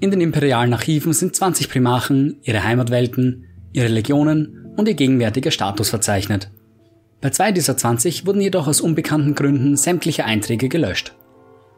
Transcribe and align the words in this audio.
In 0.00 0.10
den 0.12 0.20
imperialen 0.20 0.72
Archiven 0.72 1.12
sind 1.12 1.34
20 1.34 1.68
Primachen, 1.68 2.36
ihre 2.42 2.62
Heimatwelten, 2.62 3.46
ihre 3.72 3.88
Legionen 3.88 4.72
und 4.76 4.86
ihr 4.86 4.94
gegenwärtiger 4.94 5.50
Status 5.50 5.90
verzeichnet. 5.90 6.50
Bei 7.20 7.30
zwei 7.30 7.50
dieser 7.50 7.76
20 7.76 8.26
wurden 8.26 8.40
jedoch 8.40 8.68
aus 8.68 8.80
unbekannten 8.80 9.34
Gründen 9.34 9.76
sämtliche 9.76 10.24
Einträge 10.24 10.68
gelöscht. 10.68 11.16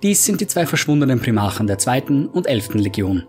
Dies 0.02 0.24
sind 0.24 0.42
die 0.42 0.46
zwei 0.46 0.66
verschwundenen 0.66 1.20
Primachen 1.20 1.66
der 1.66 1.78
zweiten 1.78 2.26
und 2.26 2.46
elften 2.46 2.78
Legion. 2.78 3.24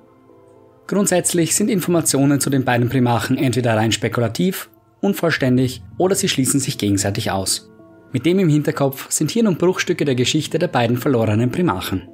Grundsätzlich 0.88 1.56
sind 1.56 1.70
Informationen 1.70 2.42
zu 2.42 2.50
den 2.50 2.66
beiden 2.66 2.90
Primachen 2.90 3.38
entweder 3.38 3.78
rein 3.78 3.94
spekulativ, 3.94 4.70
unvollständig 5.00 5.82
oder 5.98 6.16
sie 6.16 6.28
schließen 6.28 6.60
sich 6.60 6.78
gegenseitig 6.78 7.32
aus. 7.32 7.72
Mit 8.12 8.26
dem 8.26 8.40
im 8.40 8.50
Hinterkopf 8.50 9.10
sind 9.10 9.32
hier 9.32 9.44
nun 9.44 9.56
Bruchstücke 9.56 10.04
der 10.04 10.16
Geschichte 10.16 10.60
der 10.60 10.68
beiden 10.68 10.98
verlorenen 10.98 11.50
Primachen. 11.50 12.10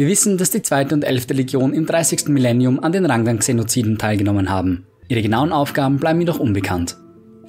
Wir 0.00 0.06
wissen, 0.06 0.38
dass 0.38 0.50
die 0.50 0.62
zweite 0.62 0.94
und 0.94 1.04
elfte 1.04 1.34
Legion 1.34 1.74
im 1.74 1.84
30. 1.84 2.28
Millennium 2.28 2.82
an 2.82 2.90
den 2.90 3.04
Rangdan-Xenoziden 3.04 3.98
teilgenommen 3.98 4.48
haben. 4.48 4.86
Ihre 5.08 5.20
genauen 5.20 5.52
Aufgaben 5.52 5.98
bleiben 5.98 6.20
jedoch 6.20 6.38
unbekannt. 6.38 6.96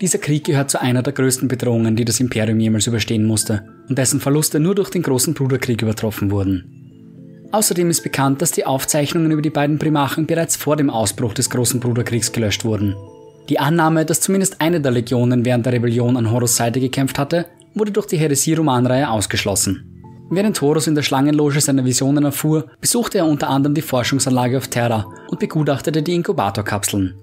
Dieser 0.01 0.17
Krieg 0.17 0.43
gehört 0.43 0.69
zu 0.69 0.81
einer 0.81 1.01
der 1.01 1.13
größten 1.13 1.47
Bedrohungen, 1.47 1.95
die 1.95 2.03
das 2.03 2.19
Imperium 2.19 2.59
jemals 2.59 2.87
überstehen 2.87 3.23
musste 3.23 3.63
und 3.87 3.97
dessen 3.97 4.19
Verluste 4.19 4.59
nur 4.59 4.75
durch 4.75 4.89
den 4.89 5.01
großen 5.01 5.33
Bruderkrieg 5.33 5.81
übertroffen 5.81 6.29
wurden. 6.29 7.47
Außerdem 7.53 7.89
ist 7.89 8.03
bekannt, 8.03 8.41
dass 8.41 8.51
die 8.51 8.65
Aufzeichnungen 8.65 9.31
über 9.31 9.41
die 9.41 9.49
beiden 9.49 9.79
Primachen 9.79 10.25
bereits 10.25 10.57
vor 10.57 10.75
dem 10.75 10.89
Ausbruch 10.89 11.33
des 11.33 11.49
Großen 11.51 11.79
Bruderkriegs 11.79 12.33
gelöscht 12.33 12.65
wurden. 12.65 12.97
Die 13.47 13.59
Annahme, 13.59 14.03
dass 14.03 14.19
zumindest 14.19 14.59
eine 14.59 14.81
der 14.81 14.91
Legionen 14.91 15.45
während 15.45 15.65
der 15.65 15.71
Rebellion 15.71 16.17
an 16.17 16.29
Horus 16.29 16.57
Seite 16.57 16.81
gekämpft 16.81 17.17
hatte, 17.17 17.45
wurde 17.75 17.93
durch 17.93 18.07
die 18.07 18.17
Heresie-Romanreihe 18.17 19.09
ausgeschlossen. 19.09 19.90
Während 20.33 20.61
Horus 20.61 20.87
in 20.87 20.95
der 20.95 21.03
Schlangenloge 21.03 21.59
seine 21.59 21.83
Visionen 21.83 22.23
erfuhr, 22.23 22.67
besuchte 22.79 23.17
er 23.17 23.25
unter 23.25 23.49
anderem 23.49 23.75
die 23.75 23.81
Forschungsanlage 23.81 24.57
auf 24.57 24.69
Terra 24.69 25.05
und 25.29 25.41
begutachtete 25.41 26.01
die 26.01 26.15
Inkubatorkapseln. 26.15 27.15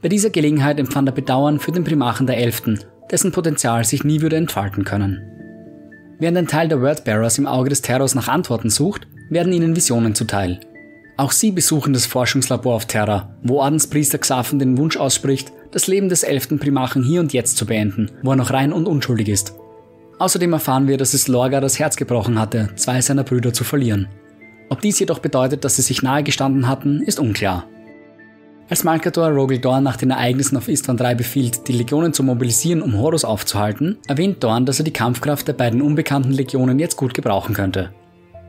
Bei 0.00 0.08
dieser 0.08 0.30
Gelegenheit 0.30 0.78
empfand 0.78 1.08
er 1.08 1.12
Bedauern 1.12 1.58
für 1.58 1.72
den 1.72 1.82
Primachen 1.82 2.28
der 2.28 2.38
Elften, 2.38 2.78
dessen 3.10 3.32
Potenzial 3.32 3.84
sich 3.84 4.04
nie 4.04 4.20
würde 4.20 4.36
entfalten 4.36 4.84
können. 4.84 5.20
Während 6.20 6.38
ein 6.38 6.46
Teil 6.46 6.68
der 6.68 6.80
Wordbearers 6.80 7.38
im 7.38 7.48
Auge 7.48 7.70
des 7.70 7.82
Terrors 7.82 8.14
nach 8.14 8.28
Antworten 8.28 8.70
sucht, 8.70 9.08
werden 9.30 9.52
ihnen 9.52 9.74
Visionen 9.74 10.14
zuteil. 10.14 10.60
Auch 11.16 11.32
sie 11.32 11.50
besuchen 11.50 11.92
das 11.92 12.06
Forschungslabor 12.06 12.76
auf 12.76 12.86
Terra, 12.86 13.36
wo 13.42 13.58
Ordenspriester 13.62 14.18
Xaven 14.18 14.60
den 14.60 14.78
Wunsch 14.78 14.96
ausspricht, 14.96 15.52
das 15.72 15.88
Leben 15.88 16.08
des 16.08 16.22
elften 16.22 16.60
Primachen 16.60 17.02
hier 17.02 17.18
und 17.18 17.32
jetzt 17.32 17.56
zu 17.56 17.66
beenden, 17.66 18.12
wo 18.22 18.30
er 18.30 18.36
noch 18.36 18.52
rein 18.52 18.72
und 18.72 18.86
unschuldig 18.86 19.28
ist. 19.28 19.54
Außerdem 20.24 20.54
erfahren 20.54 20.88
wir, 20.88 20.96
dass 20.96 21.12
es 21.12 21.28
Lorga 21.28 21.60
das 21.60 21.78
Herz 21.78 21.96
gebrochen 21.96 22.40
hatte, 22.40 22.70
zwei 22.76 22.98
seiner 23.02 23.24
Brüder 23.24 23.52
zu 23.52 23.62
verlieren. 23.62 24.08
Ob 24.70 24.80
dies 24.80 24.98
jedoch 24.98 25.18
bedeutet, 25.18 25.66
dass 25.66 25.76
sie 25.76 25.82
sich 25.82 26.02
nahe 26.02 26.22
gestanden 26.22 26.66
hatten, 26.66 27.02
ist 27.02 27.20
unklar. 27.20 27.66
Als 28.70 28.84
Malkador 28.84 29.28
Rogel 29.28 29.58
Dorn 29.58 29.84
nach 29.84 29.98
den 29.98 30.12
Ereignissen 30.12 30.56
auf 30.56 30.68
Istvan 30.68 30.98
III 30.98 31.16
befiehlt, 31.16 31.68
die 31.68 31.74
Legionen 31.74 32.14
zu 32.14 32.22
mobilisieren, 32.22 32.80
um 32.80 32.96
Horus 32.96 33.26
aufzuhalten, 33.26 33.98
erwähnt 34.06 34.42
Dorn, 34.42 34.64
dass 34.64 34.78
er 34.78 34.86
die 34.86 34.94
Kampfkraft 34.94 35.46
der 35.46 35.52
beiden 35.52 35.82
unbekannten 35.82 36.32
Legionen 36.32 36.78
jetzt 36.78 36.96
gut 36.96 37.12
gebrauchen 37.12 37.54
könnte. 37.54 37.90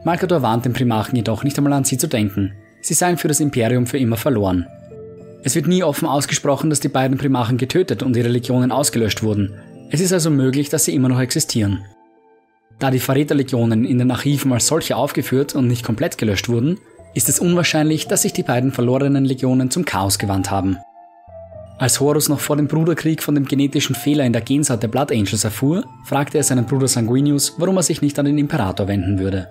Malkador 0.05 0.41
warnt 0.41 0.63
den 0.63 0.71
Primachen 0.71 1.17
jedoch 1.17 1.43
nicht 1.43 1.57
einmal 1.57 1.73
an 1.73 1.83
sie 1.83 1.97
zu 1.97 2.07
denken. 2.07 2.53
Sie 2.79 2.93
seien 2.93 3.17
für 3.17 3.27
das 3.27 3.41
Imperium 3.41 3.85
für 3.85 3.97
immer 3.97 4.15
verloren. 4.15 4.65
Es 5.43 5.55
wird 5.55 5.67
nie 5.67 5.83
offen 5.83 6.07
ausgesprochen, 6.07 6.69
dass 6.69 6.79
die 6.79 6.87
beiden 6.87 7.17
Primachen 7.17 7.57
getötet 7.57 8.01
und 8.01 8.15
ihre 8.15 8.29
Legionen 8.29 8.71
ausgelöscht 8.71 9.23
wurden. 9.23 9.55
Es 9.89 10.01
ist 10.01 10.13
also 10.13 10.29
möglich, 10.29 10.69
dass 10.69 10.85
sie 10.85 10.95
immer 10.95 11.09
noch 11.09 11.19
existieren. 11.19 11.85
Da 12.79 12.91
die 12.91 12.99
Verräterlegionen 12.99 13.85
in 13.85 13.99
den 13.99 14.11
Archiven 14.11 14.51
als 14.51 14.67
solche 14.67 14.95
aufgeführt 14.97 15.55
und 15.55 15.67
nicht 15.67 15.83
komplett 15.83 16.17
gelöscht 16.17 16.49
wurden, 16.49 16.79
ist 17.13 17.29
es 17.29 17.39
unwahrscheinlich, 17.39 18.07
dass 18.07 18.23
sich 18.23 18.33
die 18.33 18.43
beiden 18.43 18.71
verlorenen 18.71 19.23
Legionen 19.23 19.71
zum 19.71 19.85
Chaos 19.85 20.19
gewandt 20.19 20.51
haben. 20.51 20.77
Als 21.77 21.99
Horus 21.99 22.29
noch 22.29 22.39
vor 22.39 22.57
dem 22.57 22.67
Bruderkrieg 22.67 23.21
von 23.21 23.35
dem 23.35 23.45
genetischen 23.45 23.95
Fehler 23.95 24.25
in 24.25 24.33
der 24.33 24.41
Gensaat 24.41 24.81
der 24.81 24.87
Blood 24.87 25.11
Angels 25.11 25.43
erfuhr, 25.43 25.85
fragte 26.05 26.37
er 26.37 26.43
seinen 26.43 26.65
Bruder 26.65 26.87
Sanguinius, 26.87 27.55
warum 27.57 27.77
er 27.77 27.83
sich 27.83 28.01
nicht 28.01 28.17
an 28.17 28.25
den 28.25 28.37
Imperator 28.37 28.87
wenden 28.87 29.19
würde. 29.19 29.49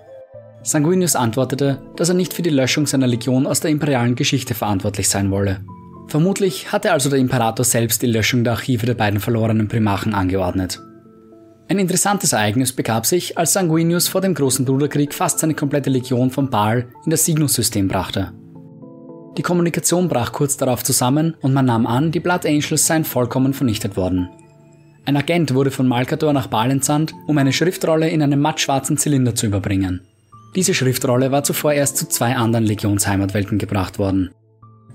Sanguinius 0.62 1.16
antwortete, 1.16 1.82
dass 1.96 2.08
er 2.08 2.14
nicht 2.14 2.32
für 2.32 2.42
die 2.42 2.50
Löschung 2.50 2.86
seiner 2.86 3.06
Legion 3.06 3.46
aus 3.46 3.60
der 3.60 3.70
imperialen 3.70 4.14
Geschichte 4.14 4.54
verantwortlich 4.54 5.08
sein 5.08 5.30
wolle. 5.30 5.60
Vermutlich 6.14 6.70
hatte 6.70 6.92
also 6.92 7.10
der 7.10 7.18
Imperator 7.18 7.64
selbst 7.64 8.00
die 8.00 8.06
Löschung 8.06 8.44
der 8.44 8.52
Archive 8.52 8.86
der 8.86 8.94
beiden 8.94 9.18
verlorenen 9.18 9.66
Primachen 9.66 10.14
angeordnet. 10.14 10.80
Ein 11.68 11.80
interessantes 11.80 12.32
Ereignis 12.32 12.72
begab 12.72 13.04
sich, 13.04 13.36
als 13.36 13.54
Sanguinius 13.54 14.06
vor 14.06 14.20
dem 14.20 14.32
Großen 14.32 14.64
Bruderkrieg 14.64 15.12
fast 15.12 15.40
seine 15.40 15.54
komplette 15.54 15.90
Legion 15.90 16.30
von 16.30 16.50
Baal 16.50 16.86
in 17.04 17.10
das 17.10 17.24
Signus-System 17.24 17.88
brachte. 17.88 18.32
Die 19.36 19.42
Kommunikation 19.42 20.06
brach 20.06 20.30
kurz 20.30 20.56
darauf 20.56 20.84
zusammen 20.84 21.34
und 21.40 21.52
man 21.52 21.64
nahm 21.64 21.84
an, 21.84 22.12
die 22.12 22.20
Blood 22.20 22.46
Angels 22.46 22.86
seien 22.86 23.04
vollkommen 23.04 23.52
vernichtet 23.52 23.96
worden. 23.96 24.28
Ein 25.06 25.16
Agent 25.16 25.52
wurde 25.52 25.72
von 25.72 25.88
Malkador 25.88 26.32
nach 26.32 26.46
Baal 26.46 26.70
entsandt, 26.70 27.12
um 27.26 27.36
eine 27.38 27.52
Schriftrolle 27.52 28.08
in 28.08 28.22
einem 28.22 28.38
mattschwarzen 28.38 28.98
Zylinder 28.98 29.34
zu 29.34 29.46
überbringen. 29.46 30.02
Diese 30.54 30.74
Schriftrolle 30.74 31.32
war 31.32 31.42
zuvor 31.42 31.72
erst 31.72 31.96
zu 31.96 32.08
zwei 32.08 32.36
anderen 32.36 32.66
Legionsheimatwelten 32.66 33.58
gebracht 33.58 33.98
worden. 33.98 34.30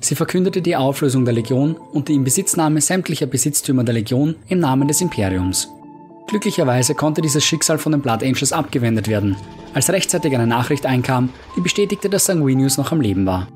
Sie 0.02 0.16
verkündete 0.16 0.62
die 0.62 0.76
Auflösung 0.76 1.26
der 1.26 1.34
Legion 1.34 1.76
und 1.76 2.08
die 2.08 2.16
Inbesitznahme 2.16 2.80
sämtlicher 2.82 3.26
Besitztümer 3.26 3.84
der 3.84 3.96
Legion 3.96 4.36
im 4.48 4.60
Namen 4.60 4.88
des 4.88 5.02
Imperiums. 5.02 5.70
Glücklicherweise 6.28 6.96
konnte 6.96 7.22
dieses 7.22 7.44
Schicksal 7.44 7.80
von 7.80 7.92
den 7.92 8.02
Blood 8.02 8.24
Angels 8.24 8.54
abgewendet 8.54 9.08
werden, 9.08 9.36
als 9.74 9.90
rechtzeitig 9.90 10.34
eine 10.34 10.48
Nachricht 10.48 10.86
einkam, 10.86 11.30
die 11.58 11.62
bestätigte, 11.62 12.10
dass 12.10 12.26
Sanguinius 12.26 12.78
noch 12.78 12.92
am 12.92 13.02
Leben 13.02 13.26
war. 13.26 13.48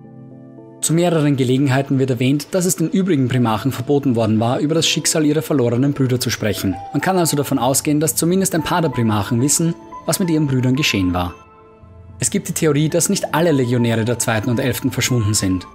Zu 0.81 0.93
mehreren 0.93 1.37
Gelegenheiten 1.37 1.97
wird 1.97 2.09
erwähnt, 2.09 2.47
dass 2.51 2.65
es 2.65 2.75
den 2.75 2.89
übrigen 2.89 3.29
Primachen 3.29 3.71
verboten 3.71 4.17
worden 4.17 4.39
war, 4.41 4.59
über 4.59 4.75
das 4.75 4.85
Schicksal 4.85 5.23
ihrer 5.25 5.41
verlorenen 5.41 5.93
Brüder 5.93 6.19
zu 6.19 6.29
sprechen. 6.29 6.75
Man 6.91 7.01
kann 7.01 7.17
also 7.17 7.37
davon 7.37 7.57
ausgehen, 7.57 8.01
dass 8.01 8.17
zumindest 8.17 8.53
ein 8.53 8.63
paar 8.63 8.81
der 8.81 8.89
Primachen 8.89 9.39
wissen, 9.39 9.75
was 10.05 10.19
mit 10.19 10.29
ihren 10.29 10.47
Brüdern 10.47 10.75
geschehen 10.75 11.13
war. 11.13 11.35
Es 12.19 12.31
gibt 12.31 12.49
die 12.49 12.53
Theorie, 12.53 12.89
dass 12.89 13.07
nicht 13.07 13.33
alle 13.33 13.53
Legionäre 13.53 14.03
der 14.03 14.19
2. 14.19 14.43
und 14.43 14.59
11. 14.59 14.91
verschwunden 14.91 15.33
sind. 15.33 15.65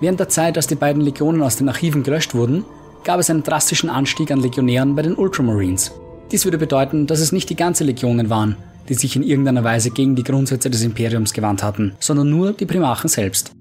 Während 0.00 0.20
der 0.20 0.28
Zeit, 0.28 0.56
als 0.56 0.66
die 0.66 0.74
beiden 0.74 1.02
Legionen 1.02 1.42
aus 1.42 1.56
den 1.56 1.68
Archiven 1.68 2.02
gelöscht 2.02 2.34
wurden, 2.34 2.64
gab 3.04 3.20
es 3.20 3.30
einen 3.30 3.42
drastischen 3.42 3.88
Anstieg 3.88 4.30
an 4.30 4.40
Legionären 4.40 4.94
bei 4.94 5.02
den 5.02 5.14
Ultramarines. 5.14 5.92
Dies 6.30 6.44
würde 6.44 6.58
bedeuten, 6.58 7.06
dass 7.06 7.20
es 7.20 7.32
nicht 7.32 7.48
die 7.48 7.56
ganze 7.56 7.84
Legionen 7.84 8.28
waren, 8.28 8.56
die 8.88 8.94
sich 8.94 9.16
in 9.16 9.22
irgendeiner 9.22 9.64
Weise 9.64 9.90
gegen 9.90 10.16
die 10.16 10.24
Grundsätze 10.24 10.70
des 10.70 10.82
Imperiums 10.82 11.32
gewandt 11.32 11.62
hatten, 11.62 11.94
sondern 12.00 12.30
nur 12.30 12.52
die 12.52 12.66
Primachen 12.66 13.08
selbst. 13.08 13.52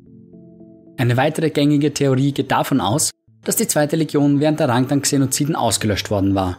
Eine 0.97 1.17
weitere 1.17 1.51
gängige 1.51 1.93
Theorie 1.93 2.31
geht 2.31 2.51
davon 2.51 2.81
aus, 2.81 3.11
dass 3.43 3.55
die 3.55 3.67
zweite 3.67 3.95
Legion 3.95 4.39
während 4.39 4.59
der 4.59 4.69
Rangdan-Xenoziden 4.69 5.55
ausgelöscht 5.55 6.09
worden 6.09 6.35
war. 6.35 6.57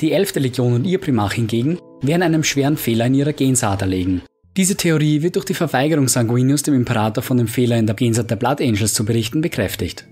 Die 0.00 0.12
elfte 0.12 0.40
Legion 0.40 0.74
und 0.74 0.84
ihr 0.84 1.00
Primach 1.00 1.32
hingegen 1.32 1.78
werden 2.02 2.22
einem 2.22 2.44
schweren 2.44 2.76
Fehler 2.76 3.06
in 3.06 3.14
ihrer 3.14 3.32
Gensaat 3.32 3.80
erlegen. 3.80 4.22
Diese 4.56 4.76
Theorie 4.76 5.22
wird 5.22 5.34
durch 5.34 5.46
die 5.46 5.54
Verweigerung 5.54 6.06
Sanguinius 6.06 6.62
dem 6.62 6.74
Imperator 6.74 7.24
von 7.24 7.36
dem 7.36 7.48
Fehler 7.48 7.76
in 7.76 7.86
der 7.86 7.96
Gensaat 7.96 8.30
der 8.30 8.36
Blood 8.36 8.60
Angels 8.60 8.94
zu 8.94 9.04
berichten 9.04 9.40
bekräftigt. 9.40 10.06